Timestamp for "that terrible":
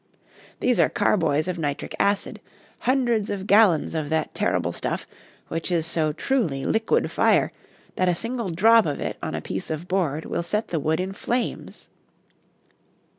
4.09-4.71